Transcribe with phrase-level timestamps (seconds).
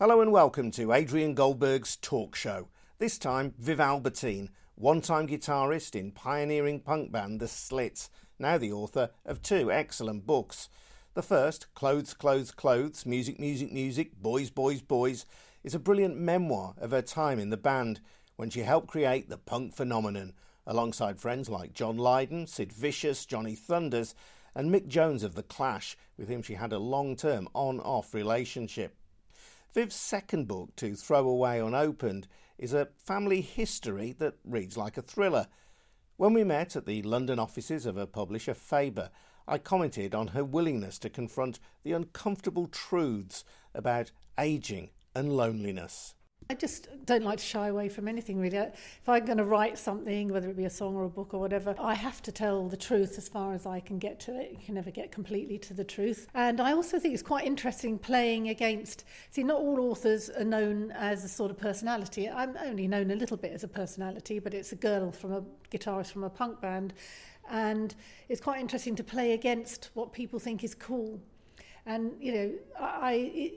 [0.00, 2.68] Hello and welcome to Adrian Goldberg's talk show.
[2.98, 8.08] This time, Viv Albertine, one time guitarist in pioneering punk band The Slits,
[8.38, 10.70] now the author of two excellent books.
[11.12, 15.26] The first, Clothes, Clothes, Clothes, Music, Music, Music, Boys, Boys, Boys,
[15.62, 18.00] is a brilliant memoir of her time in the band
[18.36, 20.32] when she helped create the punk phenomenon
[20.66, 24.14] alongside friends like John Lydon, Sid Vicious, Johnny Thunders,
[24.54, 28.14] and Mick Jones of The Clash, with whom she had a long term on off
[28.14, 28.96] relationship.
[29.72, 32.26] Viv's second book, To Throw Away Unopened,
[32.58, 35.46] is a family history that reads like a thriller.
[36.16, 39.10] When we met at the London offices of her publisher Faber,
[39.46, 46.14] I commented on her willingness to confront the uncomfortable truths about ageing and loneliness.
[46.50, 48.56] I just don't like to shy away from anything really.
[48.56, 51.38] If I'm going to write something, whether it be a song or a book or
[51.38, 54.50] whatever, I have to tell the truth as far as I can get to it.
[54.50, 56.26] You can never get completely to the truth.
[56.34, 59.04] And I also think it's quite interesting playing against.
[59.30, 62.28] See, not all authors are known as a sort of personality.
[62.28, 65.44] I'm only known a little bit as a personality, but it's a girl from a
[65.70, 66.94] guitarist from a punk band.
[67.48, 67.94] And
[68.28, 71.20] it's quite interesting to play against what people think is cool.
[71.86, 73.12] And you know, I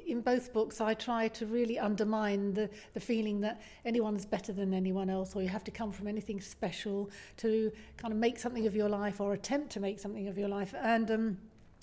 [0.07, 4.73] in both books I try to really undermine the the feeling that anyone's better than
[4.73, 8.65] anyone else, or you have to come from anything special to kind of make something
[8.65, 10.73] of your life or attempt to make something of your life.
[10.81, 11.37] And um,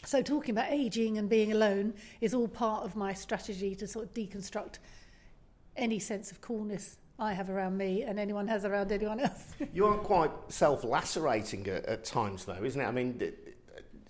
[0.05, 4.07] so, talking about aging and being alone is all part of my strategy to sort
[4.07, 4.79] of deconstruct
[5.77, 9.45] any sense of coolness I have around me and anyone has around anyone else.
[9.75, 12.87] you aren't quite self lacerating at, at, times, though, isn't it?
[12.87, 13.33] I mean,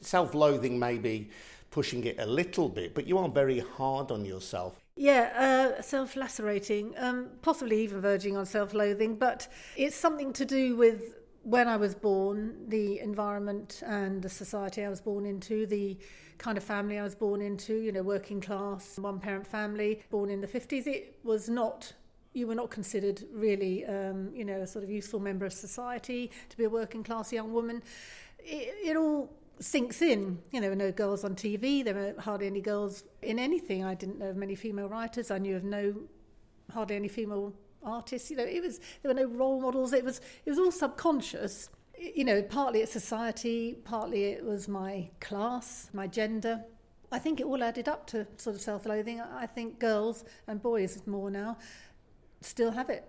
[0.01, 1.31] self loathing maybe
[1.71, 4.81] pushing it a little bit, but you are very hard on yourself.
[4.97, 10.45] Yeah, uh, self lacerating, um, possibly even verging on self loathing, but it's something to
[10.45, 15.67] do with when I was born, the environment and the society I was born into,
[15.67, 15.97] the
[16.37, 20.29] kind of family I was born into, you know, working class, one parent family, born
[20.29, 21.95] in the 50s, it was not
[22.33, 26.31] you were not considered really, um, you know, a sort of useful member of society
[26.49, 27.83] to be a working class young woman.
[28.39, 30.39] It, it all sinks in.
[30.51, 31.85] You know, there were no girls on TV.
[31.85, 33.85] There were hardly any girls in anything.
[33.85, 35.31] I didn't know of many female writers.
[35.31, 35.95] I knew of no
[36.73, 38.31] hardly any female artists.
[38.31, 39.93] You know, it was there were no role models.
[39.93, 41.69] It was it was all subconscious.
[41.99, 46.65] You know, partly it's society, partly it was my class, my gender.
[47.13, 49.21] I think it all added up to sort of self-loathing.
[49.21, 51.59] I think girls and boys more now
[52.41, 53.05] still have it.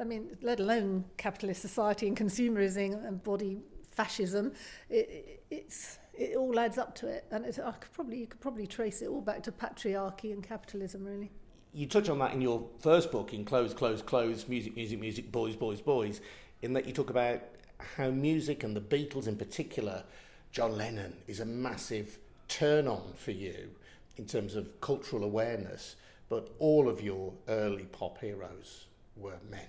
[0.00, 3.60] I mean, let alone capitalist society and consumerism and body
[3.94, 4.52] fascism,
[4.90, 8.66] it, it's it all adds up to it, and I could probably you could probably
[8.66, 11.30] trace it all back to patriarchy and capitalism, really.
[11.72, 15.32] You touch on that in your first book, in Clothes, Clothes, Clothes, Music, Music, Music,
[15.32, 16.20] Boys, Boys, Boys,
[16.60, 17.40] in that you talk about
[17.96, 20.04] how music and the Beatles in particular,
[20.50, 23.70] John Lennon, is a massive turn on for you
[24.16, 25.96] in terms of cultural awareness,
[26.28, 28.86] but all of your early pop heroes
[29.16, 29.60] were men.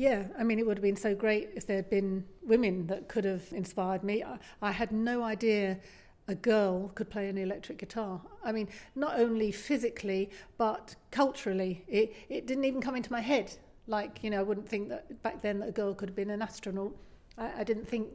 [0.00, 3.06] Yeah, I mean, it would have been so great if there had been women that
[3.06, 4.24] could have inspired me.
[4.24, 5.78] I, I had no idea
[6.26, 8.18] a girl could play an electric guitar.
[8.42, 11.84] I mean, not only physically, but culturally.
[11.86, 13.52] It, it didn't even come into my head.
[13.86, 16.30] Like, you know, I wouldn't think that back then that a girl could have been
[16.30, 16.96] an astronaut.
[17.36, 18.08] I, I didn't think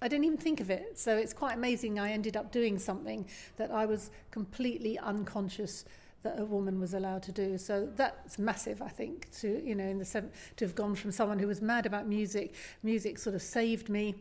[0.00, 0.98] I didn't even think of it.
[0.98, 3.26] So it's quite amazing I ended up doing something
[3.58, 5.84] that I was completely unconscious
[6.22, 7.56] that a woman was allowed to do.
[7.56, 11.12] So that's massive, I think, to you know, in the seven, to have gone from
[11.12, 14.14] someone who was mad about music, music sort of saved me.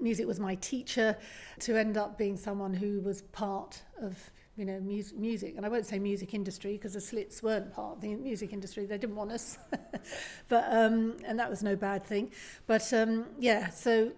[0.00, 1.16] Music was my teacher,
[1.58, 5.54] to end up being someone who was part of you know music, music.
[5.56, 8.86] and I won't say music industry because the Slits weren't part of the music industry.
[8.86, 9.58] They didn't want us,
[10.48, 12.32] but um, and that was no bad thing.
[12.66, 14.12] But um, yeah, so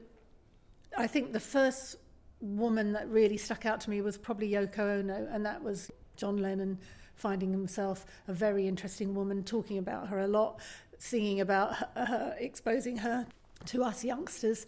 [0.97, 1.97] I think the first
[2.41, 6.37] woman that really stuck out to me was probably Yoko Ono, and that was John
[6.37, 6.79] Lennon
[7.15, 10.61] finding himself a very interesting woman, talking about her a lot,
[10.99, 13.27] singing about her, her exposing her
[13.67, 14.67] to us youngsters.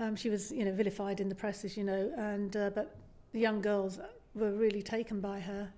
[0.00, 2.96] Um, she was, you know, vilified in the press, as you know, and uh, but
[3.32, 4.00] the young girls
[4.34, 5.70] were really taken by her.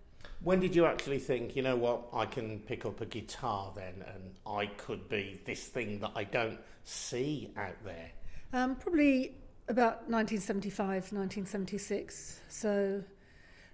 [0.43, 4.05] When did you actually think, you know what, I can pick up a guitar then,
[4.15, 8.11] and I could be this thing that I don't see out there?
[8.53, 9.35] Um, probably
[9.69, 12.41] about 1975, 1976.
[12.49, 13.03] So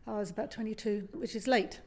[0.07, 1.81] I was about 22, which is late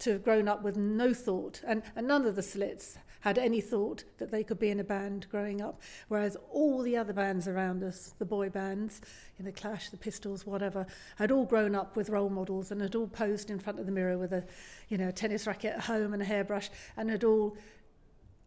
[0.00, 1.60] to have grown up with no thought.
[1.66, 4.84] And, and none of the slits had any thought that they could be in a
[4.84, 9.02] band growing up, whereas all the other bands around us, the boy bands,
[9.38, 10.86] in the Clash, the Pistols, whatever,
[11.16, 13.92] had all grown up with role models and had all posed in front of the
[13.92, 14.44] mirror with a,
[14.88, 17.56] you know, a tennis racket at home and a hairbrush, and had all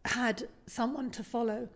[0.06, 1.70] had someone to follow.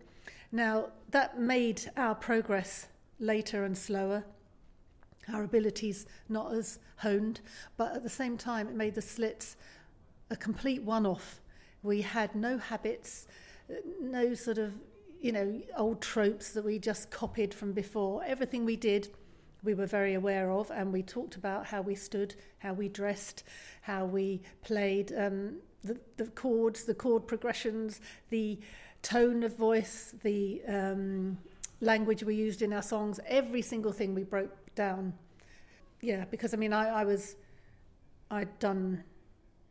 [0.51, 2.88] Now that made our progress
[3.19, 4.25] later and slower
[5.31, 7.41] our abilities not as honed,
[7.75, 9.56] but at the same time, it made the slits
[10.29, 11.41] a complete one off.
[11.83, 13.27] We had no habits,
[14.01, 14.74] no sort of,
[15.21, 18.24] you know, old tropes that we just copied from before.
[18.25, 19.09] Everything we did,
[19.63, 23.44] we were very aware of, and we talked about how we stood, how we dressed,
[23.81, 28.59] how we played um, the, the chords, the chord progressions, the
[29.01, 31.38] tone of voice, the um,
[31.81, 35.13] language we used in our songs, every single thing we broke down.
[36.01, 37.35] Yeah, because I mean, I, I was,
[38.31, 39.03] I'd done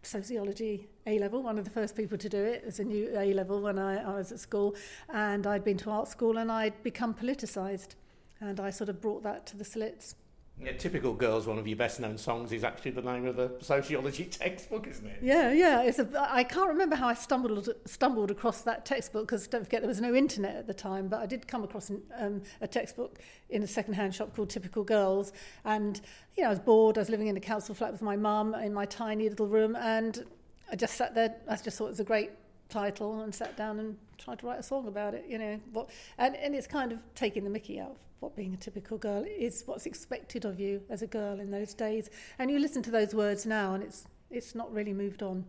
[0.02, 3.32] sociology A level, one of the first people to do it as a new A
[3.32, 4.76] level when I, I was at school,
[5.08, 7.94] and I'd been to art school and I'd become politicised,
[8.40, 10.14] and I sort of brought that to the slits.
[10.58, 11.46] Yeah, typical girls.
[11.46, 15.06] One of your best known songs is actually the name of the sociology textbook, isn't
[15.06, 15.18] it?
[15.20, 15.82] Yeah, yeah.
[15.82, 16.08] It's a.
[16.30, 20.00] I can't remember how I stumbled stumbled across that textbook because don't forget there was
[20.00, 21.08] no internet at the time.
[21.08, 23.18] But I did come across an, um, a textbook
[23.50, 25.32] in a second-hand shop called Typical Girls,
[25.66, 26.00] and
[26.36, 26.96] you know I was bored.
[26.96, 29.76] I was living in a council flat with my mum in my tiny little room,
[29.76, 30.24] and
[30.72, 31.36] I just sat there.
[31.46, 32.30] I just thought it was a great
[32.70, 35.26] title and sat down and tried to write a song about it.
[35.28, 35.86] You know,
[36.16, 39.62] and and it's kind of taking the Mickey out what being a typical girl is,
[39.66, 42.10] what's expected of you as a girl in those days.
[42.38, 45.44] And you listen to those words now, and it's it's not really moved on.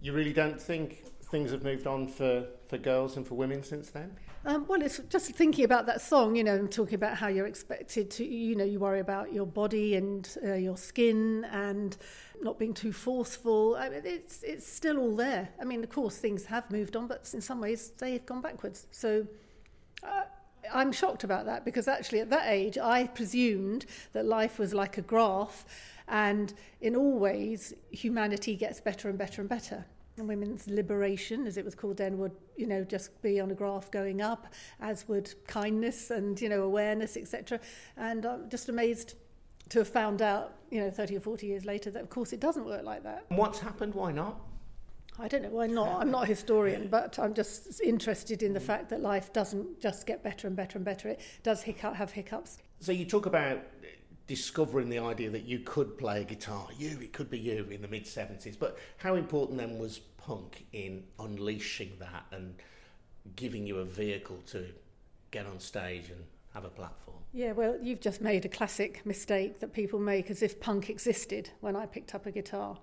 [0.00, 3.90] You really don't think things have moved on for, for girls and for women since
[3.90, 4.14] then?
[4.46, 7.46] Um, well, it's just thinking about that song, you know, and talking about how you're
[7.46, 11.96] expected to, you know, you worry about your body and uh, your skin and
[12.42, 13.74] not being too forceful.
[13.76, 15.48] I mean, it's it's still all there.
[15.60, 18.42] I mean, of course, things have moved on, but in some ways they have gone
[18.42, 18.86] backwards.
[18.90, 19.26] So.
[20.02, 20.24] Uh,
[20.72, 24.98] I'm shocked about that because actually at that age I presumed that life was like
[24.98, 25.64] a graph
[26.08, 29.86] and in all ways humanity gets better and better and better.
[30.16, 33.54] And women's liberation, as it was called then, would you know just be on a
[33.54, 34.46] graph going up,
[34.80, 37.58] as would kindness and you know awareness, etc.
[37.96, 39.16] And I'm just amazed
[39.70, 42.38] to have found out, you know, 30 or 40 years later that of course it
[42.38, 43.24] doesn't work like that.
[43.28, 43.94] What's happened?
[43.94, 44.40] Why not?
[45.18, 46.00] I don't know why not.
[46.00, 48.64] I'm not a historian, but I'm just interested in the mm.
[48.64, 51.08] fact that life doesn't just get better and better and better.
[51.08, 52.58] It does hiccup, have hiccups.
[52.80, 53.60] So you talk about
[54.26, 56.66] discovering the idea that you could play a guitar.
[56.78, 58.58] You, it could be you in the mid 70s.
[58.58, 62.54] But how important then was punk in unleashing that and
[63.36, 64.66] giving you a vehicle to
[65.30, 66.24] get on stage and
[66.54, 67.18] have a platform?
[67.32, 71.50] Yeah, well, you've just made a classic mistake that people make as if punk existed
[71.60, 72.78] when I picked up a guitar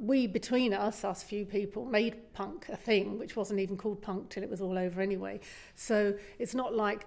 [0.00, 4.30] we between us, us few people, made punk a thing, which wasn't even called punk
[4.30, 5.40] till it was all over anyway.
[5.74, 7.06] So it's not like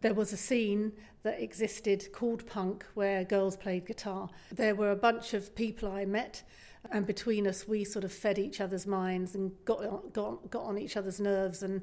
[0.00, 0.92] there was a scene
[1.22, 4.28] that existed called punk where girls played guitar.
[4.52, 6.42] There were a bunch of people I met,
[6.90, 10.78] and between us, we sort of fed each other's minds and got got got on
[10.78, 11.82] each other's nerves and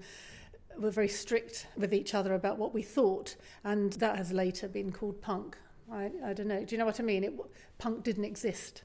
[0.77, 4.91] were very strict with each other about what we thought, and that has later been
[4.91, 5.57] called punk.
[5.91, 6.63] I, I don't know.
[6.63, 7.23] Do you know what I mean?
[7.23, 7.33] It,
[7.77, 8.83] punk didn't exist.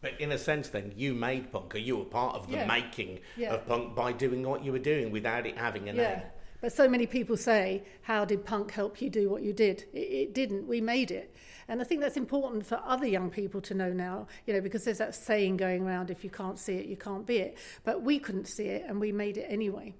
[0.00, 2.66] But in a sense, then you made punk, or you were part of the yeah.
[2.66, 3.54] making yeah.
[3.54, 6.08] of punk by doing what you were doing without it having a yeah.
[6.08, 6.22] name.
[6.60, 9.98] But so many people say, "How did punk help you do what you did?" It,
[9.98, 10.66] it didn't.
[10.66, 11.34] We made it,
[11.68, 14.26] and I think that's important for other young people to know now.
[14.46, 17.26] You know, because there's that saying going around: "If you can't see it, you can't
[17.26, 19.94] be it." But we couldn't see it, and we made it anyway.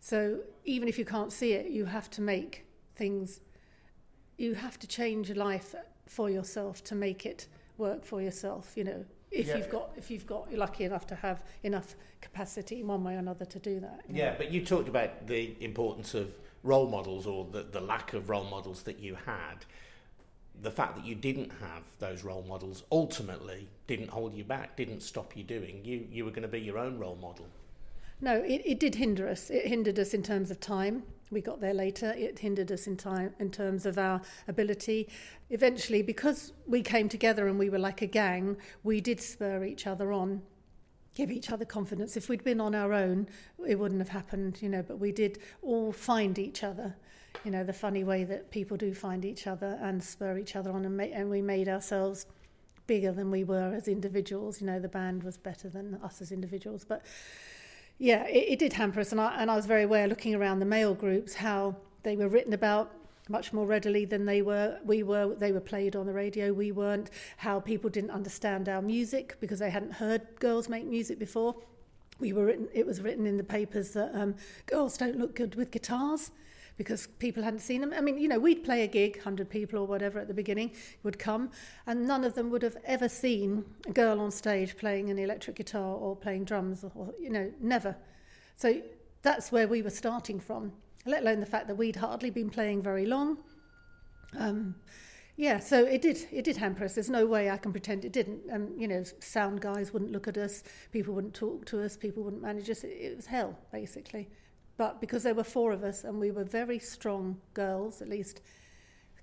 [0.00, 3.40] So even if you can't see it, you have to make things.
[4.36, 5.74] You have to change life
[6.06, 7.48] for yourself to make it
[7.78, 8.72] work for yourself.
[8.76, 9.56] You know, if yeah.
[9.56, 13.14] you've got if you've got you're lucky enough to have enough capacity in one way
[13.14, 14.00] or another to do that.
[14.08, 14.36] Yeah, know?
[14.38, 18.44] but you talked about the importance of role models or the, the lack of role
[18.44, 19.64] models that you had.
[20.62, 25.00] The fact that you didn't have those role models ultimately didn't hold you back, didn't
[25.02, 25.84] stop you doing.
[25.84, 27.46] You you were going to be your own role model.
[28.20, 29.50] No, it, it did hinder us.
[29.50, 31.02] It hindered us in terms of time.
[31.30, 32.14] We got there later.
[32.16, 35.08] It hindered us in time in terms of our ability.
[35.50, 39.86] Eventually, because we came together and we were like a gang, we did spur each
[39.86, 40.42] other on,
[41.14, 42.16] give each other confidence.
[42.16, 43.28] If we'd been on our own,
[43.66, 44.82] it wouldn't have happened, you know.
[44.82, 46.94] But we did all find each other,
[47.44, 50.70] you know, the funny way that people do find each other and spur each other
[50.70, 52.26] on, and, ma- and we made ourselves
[52.86, 54.60] bigger than we were as individuals.
[54.60, 57.04] You know, the band was better than us as individuals, but
[57.98, 60.58] yeah, it, it did hamper us, and I, and I was very aware, looking around
[60.60, 62.92] the male groups, how they were written about
[63.28, 66.52] much more readily than they were we were they were played on the radio.
[66.52, 67.10] We weren't.
[67.38, 71.56] How people didn't understand our music because they hadn't heard girls make music before.
[72.18, 74.36] We were written it was written in the papers that um,
[74.66, 76.30] girls don't look good with guitars
[76.76, 77.92] because people hadn't seen them.
[77.96, 80.72] I mean, you know, we'd play a gig, 100 people or whatever at the beginning
[81.02, 81.50] would come,
[81.86, 85.56] and none of them would have ever seen a girl on stage playing an electric
[85.56, 87.96] guitar or playing drums, or, you know, never.
[88.56, 88.82] So
[89.22, 90.72] that's where we were starting from,
[91.04, 93.38] let alone the fact that we'd hardly been playing very long.
[94.38, 94.74] Um,
[95.38, 96.26] Yeah, so it did.
[96.32, 96.94] It did hamper us.
[96.94, 98.40] There's no way I can pretend it didn't.
[98.50, 100.62] And um, you know, sound guys wouldn't look at us.
[100.92, 101.94] People wouldn't talk to us.
[101.94, 102.84] People wouldn't manage us.
[102.84, 104.30] It, it was hell, basically.
[104.76, 108.40] But because there were four of us and we were very strong girls, at least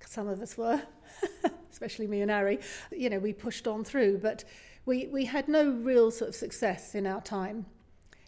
[0.06, 0.82] some of us were,
[1.70, 2.58] especially me and Ari,
[2.92, 4.18] you know, we pushed on through.
[4.18, 4.44] But
[4.86, 7.66] we, we had no real sort of success in our time.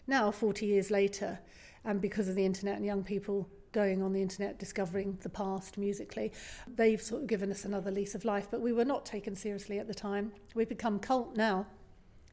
[0.07, 1.39] Now, 40 years later,
[1.83, 5.77] and because of the internet and young people going on the internet, discovering the past
[5.77, 6.31] musically,
[6.75, 8.47] they've sort of given us another lease of life.
[8.49, 10.31] But we were not taken seriously at the time.
[10.55, 11.67] We've become cult now,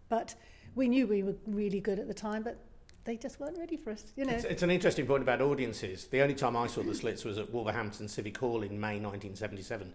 [0.08, 0.34] but
[0.74, 2.42] we knew we were really good at the time.
[2.42, 2.58] But
[3.04, 4.04] they just weren't ready for us.
[4.16, 6.06] You know, it's, it's, an interesting point about audiences.
[6.06, 9.92] The only time I saw the Slits was at Wolverhampton Civic Hall in May 1977.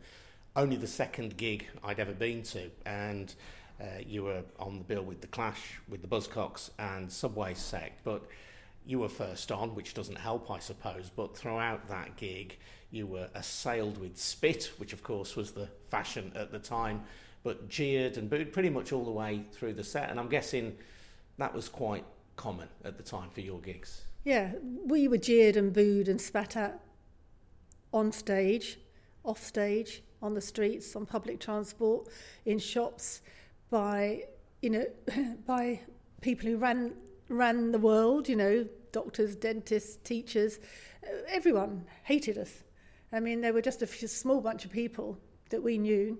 [0.55, 3.33] Only the second gig I'd ever been to, and
[3.81, 8.03] uh, you were on the bill with the Clash, with the Buzzcocks, and Subway Sect,
[8.03, 8.27] but
[8.85, 11.11] you were first on, which doesn't help, I suppose.
[11.15, 12.57] But throughout that gig,
[12.91, 17.03] you were assailed with spit, which of course was the fashion at the time,
[17.43, 20.09] but jeered and booed pretty much all the way through the set.
[20.09, 20.75] And I'm guessing
[21.37, 22.03] that was quite
[22.39, 24.05] common at the time for your gigs?
[24.23, 24.53] Yeah,
[24.85, 26.79] we were jeered and booed and spat at
[27.91, 28.79] on stage,
[29.25, 32.07] off stage, on the streets, on public transport,
[32.45, 33.21] in shops,
[33.69, 34.23] by
[34.61, 34.85] you know,
[35.45, 35.81] by
[36.21, 36.93] people who ran
[37.27, 38.29] ran the world.
[38.29, 40.59] You know, doctors, dentists, teachers,
[41.27, 42.63] everyone hated us.
[43.11, 45.17] I mean, there were just a few, small bunch of people
[45.49, 46.17] that we knew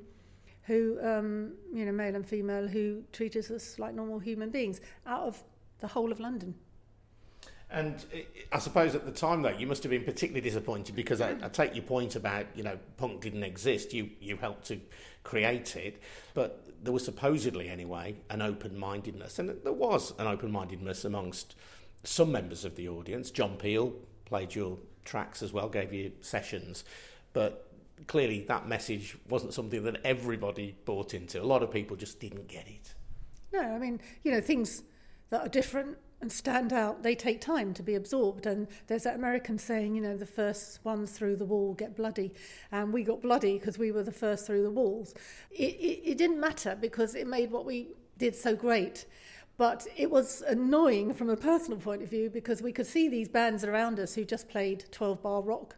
[0.64, 5.24] who, um, you know, male and female, who treated us like normal human beings out
[5.24, 5.44] of
[5.80, 6.56] the whole of London.
[7.72, 8.20] And uh,
[8.52, 11.50] I suppose at the time, though, you must have been particularly disappointed because I, I,
[11.50, 13.94] take your point about you know punk didn't exist.
[13.94, 14.80] You you helped to
[15.24, 16.02] create it,
[16.34, 21.56] but there was supposedly anyway an open-mindedness, and there was an open-mindedness amongst
[22.04, 23.30] some members of the audience.
[23.30, 23.94] John Peel
[24.26, 26.84] played your tracks as well, gave you sessions,
[27.34, 27.72] but
[28.08, 31.40] clearly that message wasn't something that everybody bought into.
[31.42, 32.96] A lot of people just didn't get it.
[33.54, 34.82] No, I mean you know things
[35.30, 38.46] that are different and stand out, they take time to be absorbed.
[38.46, 42.34] And there's that American saying, you know, the first ones through the wall get bloody.
[42.72, 45.14] And we got bloody because we were the first through the walls.
[45.52, 49.06] It, it, it didn't matter because it made what we did so great.
[49.58, 53.30] But it was annoying from a personal point of view because we could see these
[53.30, 55.76] bands around us who just played 12 bar rock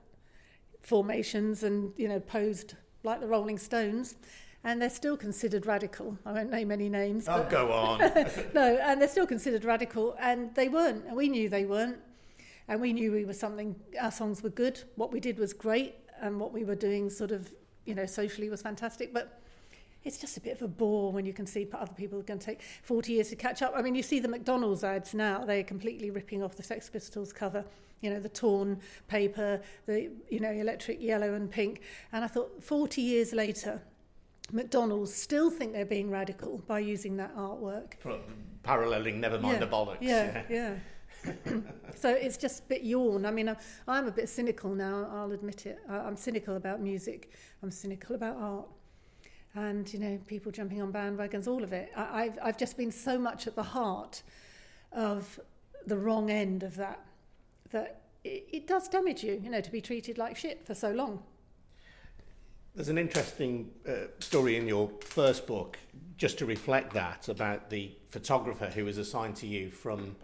[0.81, 4.15] formations and, you know, posed like the Rolling Stones
[4.63, 6.17] and they're still considered radical.
[6.25, 7.27] I won't name any names.
[7.27, 7.99] Oh, go on.
[8.53, 11.97] no, and they're still considered radical, and they weren't, and we knew they weren't,
[12.67, 13.75] and we knew we were something.
[13.99, 14.83] Our songs were good.
[14.95, 17.51] What we did was great, and what we were doing, sort of,
[17.85, 19.37] you know, socially was fantastic, but.
[20.03, 22.39] It's just a bit of a bore when you can see other people are going
[22.39, 23.73] to take 40 years to catch up.
[23.75, 27.31] I mean, you see the McDonald's ads now, they're completely ripping off the Sex Pistols
[27.31, 27.65] cover
[28.01, 31.81] you know, the torn paper, the, you know, electric yellow and pink.
[32.11, 33.81] And I thought 40 years later,
[34.51, 37.93] McDonald's still think they're being radical by using that artwork.
[38.63, 39.97] Paralleling, never mind yeah, the bollocks.
[40.01, 40.75] Yeah, yeah.
[41.25, 41.53] yeah.
[41.95, 43.25] so it's just a bit yawn.
[43.25, 43.57] I mean, I'm,
[43.87, 45.79] I'm a bit cynical now, I'll admit it.
[45.87, 47.31] I, I'm cynical about music,
[47.63, 48.67] I'm cynical about art.
[49.53, 51.91] And, you know, people jumping on bandwagons, all of it.
[51.95, 54.23] I, I've, I've just been so much at the heart
[54.93, 55.39] of
[55.85, 56.99] the wrong end of that
[57.71, 60.91] that it, it does damage you, you know, to be treated like shit for so
[60.91, 61.23] long.
[62.73, 65.77] There's an interesting uh, story in your first book,
[66.15, 70.15] just to reflect that, about the photographer who was assigned to you from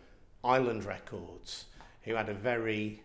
[0.46, 1.66] Island Records,
[2.04, 3.04] who had a very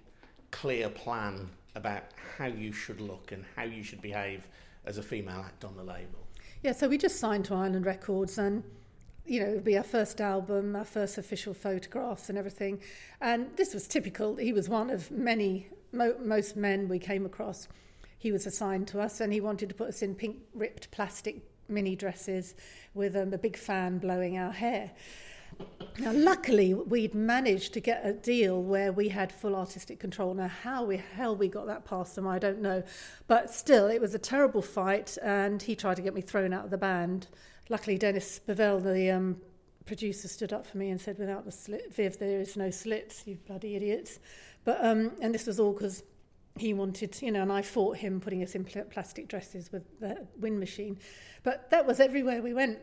[0.52, 2.04] clear plan about
[2.38, 4.46] how you should look and how you should behave
[4.84, 6.20] as a female act on the label.
[6.62, 8.62] Yeah, so we just signed to Island Records and
[9.26, 12.80] you know, it would be our first album, our first official photographs and everything.
[13.20, 14.36] And this was typical.
[14.36, 17.68] He was one of many, mo- most men we came across
[18.22, 21.42] he was assigned to us and he wanted to put us in pink ripped plastic
[21.68, 22.54] mini dresses
[22.94, 24.92] with um, a big fan blowing our hair.
[25.98, 30.34] Now, luckily, we'd managed to get a deal where we had full artistic control.
[30.34, 32.84] Now, how we hell we got that past them, I don't know.
[33.26, 36.66] But still, it was a terrible fight, and he tried to get me thrown out
[36.66, 37.26] of the band.
[37.68, 39.36] Luckily, Dennis Bovell, the um,
[39.84, 43.26] producer, stood up for me and said, "Without the slit, Viv, there is no slits,
[43.26, 44.20] you bloody idiots."
[44.64, 46.04] But um, and this was all because
[46.56, 50.00] he wanted, you know, and I fought him putting us in pl- plastic dresses with
[50.00, 50.98] the wind machine.
[51.42, 52.78] But that was everywhere we went.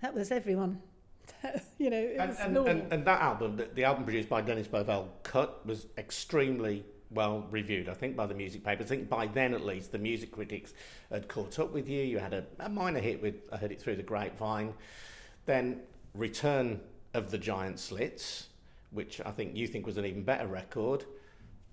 [0.00, 0.80] That was everyone.
[1.78, 2.56] you know, and, and.
[2.56, 7.46] And, and that album, the, the album produced by Dennis Bovell, Cut, was extremely well
[7.50, 8.86] reviewed, I think, by the music papers.
[8.86, 10.74] I think by then, at least, the music critics
[11.10, 12.02] had caught up with you.
[12.02, 14.74] You had a, a minor hit with I Heard It Through the Grapevine.
[15.46, 15.80] Then
[16.14, 16.80] Return
[17.14, 18.48] of the Giant Slits,
[18.90, 21.04] which I think you think was an even better record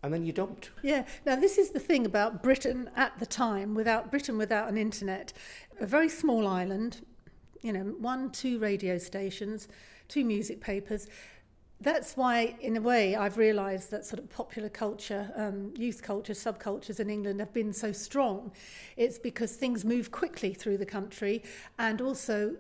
[0.04, 0.72] and then you dumped.
[0.82, 1.06] Yeah.
[1.26, 5.34] Now this is the thing about Britain at the time, without Britain without an internet,
[5.80, 7.06] a very small island,
[7.62, 9.68] you know, one, two radio stations,
[10.08, 11.08] two music papers.
[11.82, 16.34] That's why, in a way, I've realised that sort of popular culture, um, youth culture,
[16.34, 18.52] subcultures in England have been so strong.
[18.98, 21.42] It's because things move quickly through the country,
[21.78, 22.56] and also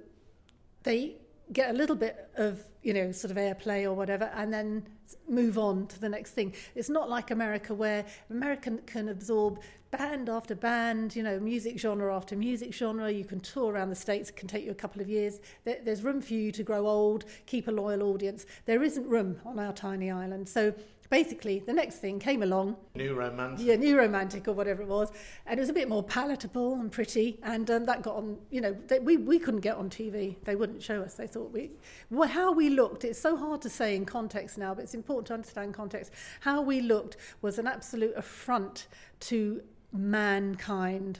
[0.84, 1.17] they
[1.51, 4.83] get a little bit of you know sort of airplay or whatever and then
[5.27, 6.53] move on to the next thing.
[6.75, 9.59] It's not like america where american can absorb
[9.91, 13.12] band after band you know music genre after music genre.
[13.12, 15.39] You can tour around the states it can take you a couple of years.
[15.63, 18.45] There's room for you to grow old keep a loyal audience.
[18.65, 20.48] There isn't room on our tiny island.
[20.48, 20.74] So
[21.09, 22.75] basically the next thing came along.
[22.95, 23.65] New romantic.
[23.65, 25.11] Yeah new romantic or whatever it was.
[25.45, 27.39] And it was a bit more palatable and pretty.
[27.43, 30.55] And um, that got on you know they, we, we couldn't get on tv they
[30.55, 31.15] wouldn't show us.
[31.15, 31.71] They thought we
[32.09, 35.27] well, how we looked it's so hard to say in context now but it's important
[35.27, 36.11] to understand context.
[36.41, 38.87] How we looked was an absolute affront
[39.21, 39.61] to
[39.91, 41.19] mankind.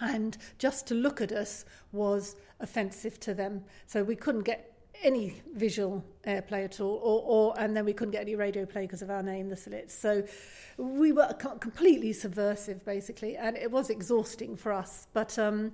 [0.00, 3.64] And just to look at us was offensive to them.
[3.86, 4.70] So we couldn't get
[5.02, 8.82] any visual airplay at all, or, or and then we couldn't get any radio play
[8.82, 9.94] because of our name, the Slits.
[9.94, 10.24] So
[10.76, 15.06] we were completely subversive, basically, and it was exhausting for us.
[15.12, 15.72] But um,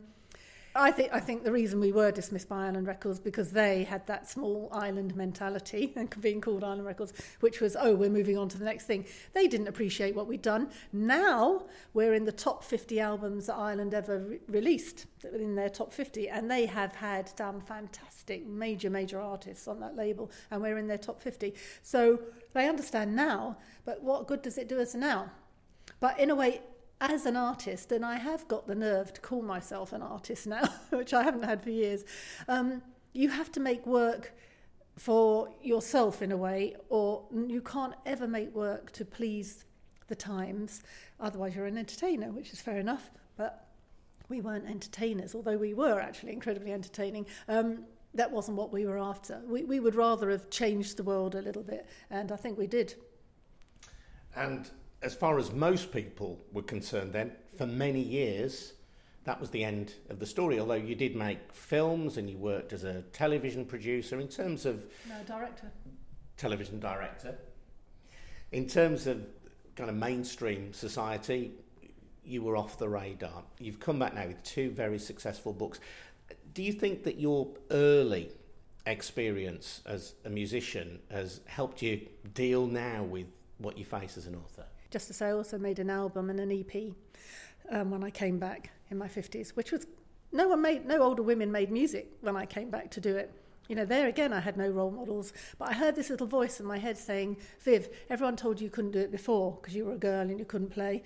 [0.78, 4.06] I think I think the reason we were dismissed by Island Records because they had
[4.06, 8.48] that small island mentality and being called Island Records, which was oh we're moving on
[8.50, 9.06] to the next thing.
[9.32, 10.70] They didn't appreciate what we'd done.
[10.92, 11.64] Now
[11.94, 16.28] we're in the top 50 albums that Island ever re- released in their top 50,
[16.28, 20.86] and they have had some fantastic major major artists on that label, and we're in
[20.86, 21.54] their top 50.
[21.82, 22.20] So
[22.52, 25.30] they understand now, but what good does it do us now?
[26.00, 26.60] But in a way,
[27.00, 30.64] as an artist, and I have got the nerve to call myself an artist now,
[30.90, 32.04] which I haven't had for years,
[32.48, 34.34] um, you have to make work
[34.96, 39.64] for yourself in a way, or you can't ever make work to please
[40.08, 40.82] the times.
[41.20, 43.10] Otherwise, you're an entertainer, which is fair enough.
[43.36, 43.66] But
[44.28, 47.26] we weren't entertainers, although we were actually incredibly entertaining.
[47.48, 47.84] Um,
[48.14, 49.42] that wasn't what we were after.
[49.46, 52.66] We, we would rather have changed the world a little bit, and I think we
[52.66, 52.94] did.
[54.34, 54.70] And
[55.02, 58.72] as far as most people were concerned then, for many years,
[59.24, 60.58] that was the end of the story.
[60.58, 64.84] Although you did make films and you worked as a television producer, in terms of.
[65.08, 65.70] No, director.
[66.36, 67.36] Television director.
[68.52, 69.26] In terms of
[69.74, 71.52] kind of mainstream society,
[72.24, 73.44] you were off the radar.
[73.58, 75.80] You've come back now with two very successful books.
[76.54, 78.30] Do you think that your early
[78.86, 83.26] experience as a musician has helped you deal now with
[83.58, 84.64] what you face as an author?
[84.96, 86.94] Just say, I also made an album and an EP
[87.70, 89.86] um, when I came back in my 50s, which was
[90.32, 93.30] no one made, no older women made music when I came back to do it.
[93.68, 96.60] You know, there again, I had no role models, but I heard this little voice
[96.60, 99.84] in my head saying, Viv, everyone told you you couldn't do it before because you
[99.84, 101.02] were a girl and you couldn't play.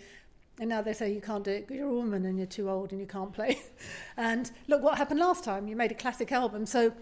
[0.60, 2.70] And now they say you can't do it because you're a woman and you're too
[2.70, 3.60] old and you can't play.
[4.16, 5.66] and look what happened last time.
[5.66, 6.64] You made a classic album.
[6.64, 6.92] So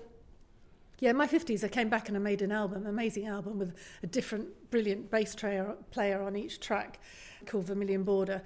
[1.01, 3.75] yeah, in my 50s, I came back and I made an album, amazing album with
[4.03, 7.01] a different, brilliant bass player, player on each track
[7.47, 8.43] called Vermilion Border,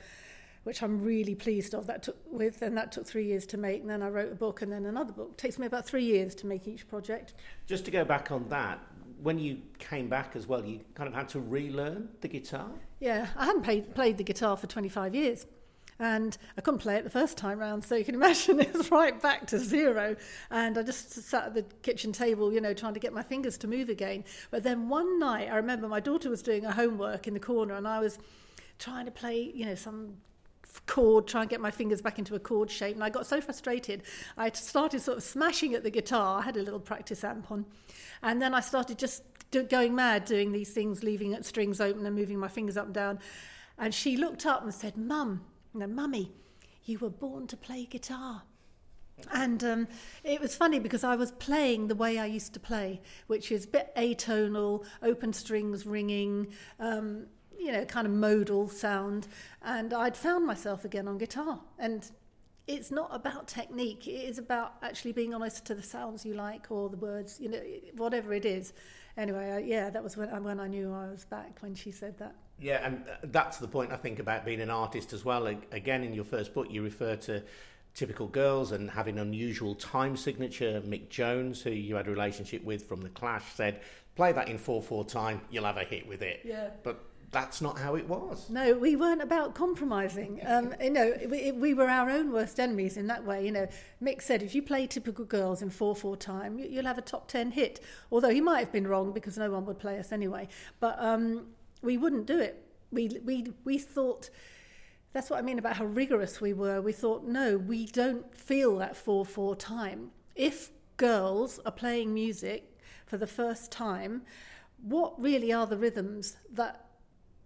[0.65, 1.87] which I'm really pleased of.
[1.87, 3.81] That took with, and that took three years to make.
[3.81, 5.31] And then I wrote a book and then another book.
[5.33, 7.33] It takes me about three years to make each project.
[7.67, 8.81] Just to go back on that,
[9.23, 12.69] when you came back as well, you kind of had to relearn the guitar?
[13.01, 15.47] Yeah, I hadn't played, played the guitar for 25 years
[15.99, 18.91] and I couldn't play it the first time round, so you can imagine it was
[18.91, 20.17] right back to zero.
[20.51, 23.59] And I just sat at the kitchen table, you know, trying to get my fingers
[23.59, 24.25] to move again.
[24.51, 27.75] But then one night, I remember my daughter was doing her homework in the corner,
[27.75, 28.19] and I was
[28.79, 30.17] trying to play, you know, some
[30.87, 32.95] chord, try and get my fingers back into a chord shape.
[32.95, 34.03] And I got so frustrated,
[34.37, 36.41] I started sort of smashing at the guitar.
[36.41, 37.67] I had a little practice amp on.
[38.23, 42.17] And then I started just do, going mad doing these things, leaving strings open and
[42.17, 43.19] moving my fingers up and down.
[43.79, 46.33] And she looked up and said, Mum, no, Mummy,
[46.85, 48.43] you were born to play guitar.
[49.33, 49.89] And um,
[50.25, 53.65] it was funny because I was playing the way I used to play, which is
[53.65, 56.49] a bit atonal, open strings ringing,
[56.81, 57.27] um,
[57.59, 59.29] you know, kind of modal sound.
[59.63, 61.61] And I'd found myself again on guitar.
[61.79, 62.11] And
[62.67, 66.71] it's not about technique, it is about actually being honest to the sounds you like
[66.71, 67.61] or the words, you know,
[67.97, 68.73] whatever it is.
[69.17, 72.19] Anyway, I, yeah, that was when, when I knew I was back when she said
[72.19, 72.35] that.
[72.62, 75.46] Yeah, and that's the point I think about being an artist as well.
[75.46, 77.42] Again, in your first book, you refer to
[77.94, 80.81] typical girls and having unusual time signature.
[80.87, 83.81] Mick Jones, who you had a relationship with from The Clash, said,
[84.14, 86.40] play that in 4 4 time, you'll have a hit with it.
[86.44, 86.70] Yeah.
[86.85, 88.48] But that's not how it was.
[88.51, 90.40] No, we weren't about compromising.
[90.53, 93.44] Um, you know, we, we, were our own worst enemies in that way.
[93.44, 93.68] You know,
[94.03, 97.03] Mick said if you play typical girls in 4 4 time, you, will have a
[97.03, 97.81] top 10 hit.
[98.11, 100.48] Although he might have been wrong because no one would play us anyway.
[100.79, 101.46] But um,
[101.83, 102.64] we wouldn't do it.
[102.90, 104.31] we, we, we thought,
[105.12, 106.81] that's what I mean about how rigorous we were.
[106.81, 110.11] We thought, no, we don't feel that 4 4 time.
[110.35, 114.23] If girls are playing music for the first time,
[114.81, 116.87] what really are the rhythms that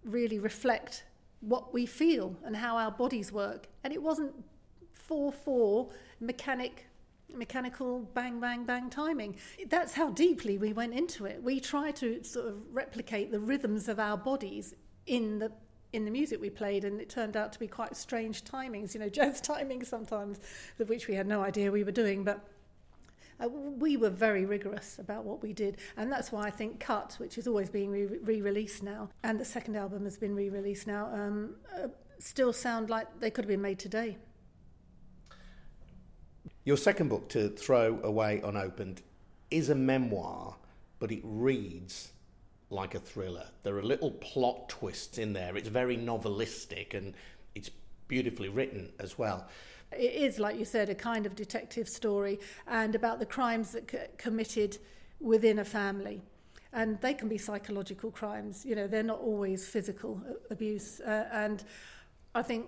[0.03, 1.03] really reflect
[1.41, 3.67] what we feel and how our bodies work?
[3.83, 4.33] And it wasn't
[4.93, 6.87] 4 4 mechanic
[7.33, 9.35] mechanical bang bang bang timing
[9.69, 13.87] that's how deeply we went into it we try to sort of replicate the rhythms
[13.87, 14.73] of our bodies
[15.05, 15.51] in the
[15.93, 18.99] in the music we played, and it turned out to be quite strange timings, you
[18.99, 20.39] know, jazz timings sometimes,
[20.79, 22.23] of which we had no idea we were doing.
[22.23, 22.45] But
[23.39, 27.15] uh, we were very rigorous about what we did, and that's why I think Cut,
[27.19, 30.87] which is always being re released now, and the second album has been re released
[30.87, 31.87] now, um, uh,
[32.19, 34.17] still sound like they could have been made today.
[36.63, 39.01] Your second book, To Throw Away Unopened,
[39.49, 40.55] is a memoir,
[40.99, 42.11] but it reads
[42.69, 43.47] like a thriller.
[43.63, 45.55] There are little plot twists in there.
[45.55, 47.13] It's very novelistic and
[47.55, 47.71] it's
[48.07, 49.47] beautifully written as well.
[49.91, 53.89] It is, like you said, a kind of detective story and about the crimes that
[53.89, 54.77] c- committed
[55.19, 56.21] within a family.
[56.73, 60.99] And they can be psychological crimes, you know, they're not always physical abuse.
[60.99, 61.63] Uh, and
[62.35, 62.67] I think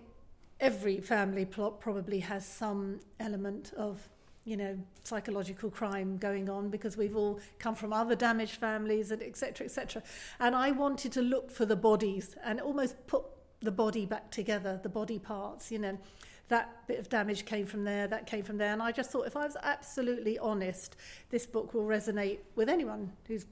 [0.59, 4.09] every family plot probably has some element of
[4.49, 9.21] you know, psychological crime going on because we've all come from other damaged families and
[9.21, 9.65] etc.
[9.65, 10.01] etc.
[10.39, 13.23] And I wanted to look for the bodies and almost put
[13.59, 15.97] the body back together, the body parts, you know.
[16.47, 18.73] That bit of damage came from there, that came from there.
[18.73, 20.95] And I just thought if I was absolutely honest,
[21.29, 23.45] this book will resonate with anyone who's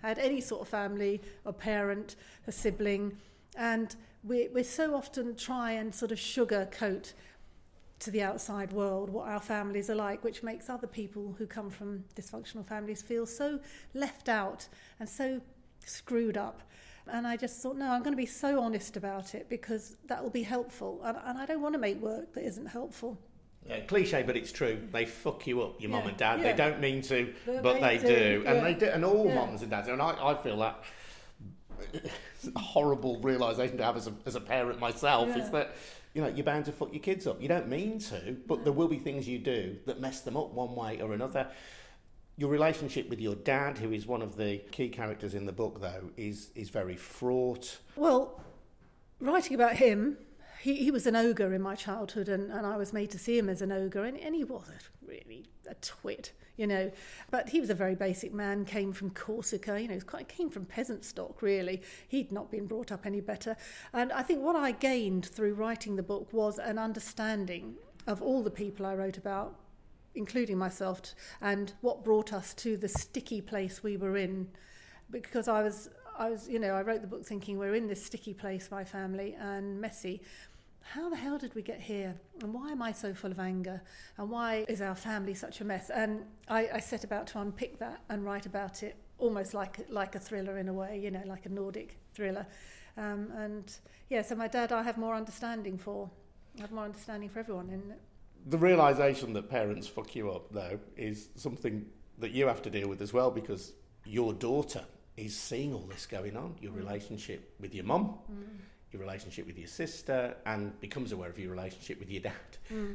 [0.00, 2.16] had any sort of family, a parent,
[2.46, 3.18] a sibling.
[3.58, 7.12] And we, we so often try and sort of sugarcoat
[8.00, 11.70] to the outside world what our families are like, which makes other people who come
[11.70, 13.60] from dysfunctional families feel so
[13.92, 15.40] left out and so
[15.84, 16.62] screwed up.
[17.06, 20.22] And I just thought, no, I'm going to be so honest about it because that
[20.22, 21.00] will be helpful.
[21.04, 23.18] And, and I don't want to make work that isn't helpful.
[23.68, 24.78] Yeah, cliche, but it's true.
[24.90, 26.40] They fuck you up, your yeah, mum and dad.
[26.40, 26.52] Yeah.
[26.52, 28.46] They don't mean to, but, but they, they, do, do.
[28.46, 29.88] and they do, and all mums and dads.
[29.88, 30.82] And I, I feel that
[32.56, 35.74] horrible realization to have as a, as a parent myself is that
[36.14, 37.42] you know, you're bound to fuck your kids up.
[37.42, 40.52] You don't mean to, but there will be things you do that mess them up
[40.52, 41.48] one way or another.
[42.36, 45.80] Your relationship with your dad, who is one of the key characters in the book,
[45.80, 47.78] though, is is very fraught.
[47.96, 48.40] Well,
[49.20, 50.16] writing about him,
[50.64, 53.36] he, he was an ogre in my childhood, and, and I was made to see
[53.36, 56.90] him as an ogre, and, and he was a, really a twit you know.
[57.30, 60.64] But he was a very basic man, came from Corsica, you know, quite, came from
[60.64, 61.82] peasant stock, really.
[62.08, 63.56] He'd not been brought up any better.
[63.92, 67.74] And I think what I gained through writing the book was an understanding
[68.06, 69.56] of all the people I wrote about,
[70.14, 71.00] including myself,
[71.40, 74.48] and what brought us to the sticky place we were in.
[75.10, 78.04] Because I was, I was, you know, I wrote the book thinking we're in this
[78.04, 80.22] sticky place, my family, and messy
[80.92, 82.14] how the hell did we get here?
[82.42, 83.82] And why am I so full of anger?
[84.18, 85.90] And why is our family such a mess?
[85.90, 90.14] And I, I set about to unpick that and write about it almost like, like
[90.14, 92.46] a thriller in a way, you know, like a Nordic thriller.
[92.96, 93.72] Um, and
[94.10, 96.10] yeah, so my dad, I have more understanding for.
[96.58, 98.00] I have more understanding for everyone in it.
[98.46, 101.86] The realization that parents fuck you up, though, is something
[102.18, 103.72] that you have to deal with as well because
[104.04, 104.84] your daughter
[105.16, 106.54] is seeing all this going on.
[106.60, 106.76] Your mm.
[106.76, 108.18] relationship with your mum.
[108.30, 108.58] Mm
[108.94, 112.32] your relationship with your sister and becomes aware of your relationship with your dad.
[112.72, 112.94] Mm.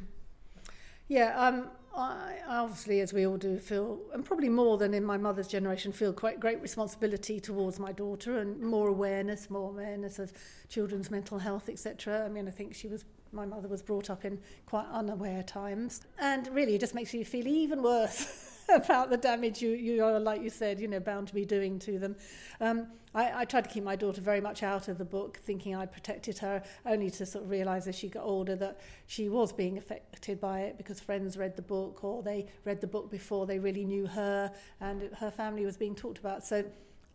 [1.08, 5.18] Yeah, um, I, obviously, as we all do, feel, and probably more than in my
[5.18, 10.32] mother's generation, feel quite great responsibility towards my daughter and more awareness, more awareness of
[10.70, 12.26] children's mental health, etc.
[12.26, 16.02] I mean, I think she was, my mother was brought up in quite unaware times.
[16.20, 18.46] And really, it just makes you feel even worse.
[18.74, 21.80] about the damage you, you are, like you said, you know, bound to be doing
[21.80, 22.16] to them.
[22.62, 25.76] Um, I, I tried to keep my daughter very much out of the book, thinking
[25.76, 29.52] I protected her, only to sort of realise as she got older that she was
[29.52, 33.46] being affected by it because friends read the book or they read the book before
[33.46, 36.46] they really knew her and her family was being talked about.
[36.46, 36.64] So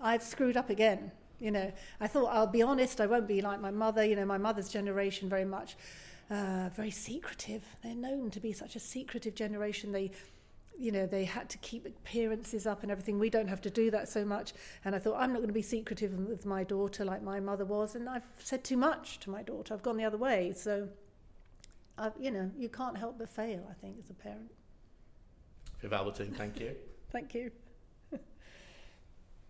[0.00, 1.12] I've screwed up again.
[1.38, 4.04] You know, I thought I'll be honest, I won't be like my mother.
[4.04, 5.76] You know, my mother's generation very much
[6.30, 7.62] uh, very secretive.
[7.82, 9.92] They're known to be such a secretive generation.
[9.92, 10.10] They
[10.78, 13.18] you know, they had to keep appearances up and everything.
[13.18, 14.52] We don't have to do that so much.
[14.84, 17.64] And I thought, I'm not going to be secretive with my daughter like my mother
[17.64, 17.94] was.
[17.94, 19.72] And I've said too much to my daughter.
[19.72, 20.52] I've gone the other way.
[20.52, 20.88] So,
[21.98, 24.50] uh, you know, you can't help but fail, I think, as a parent.
[25.80, 26.74] Viv Albertine, thank you.
[27.12, 27.50] thank you.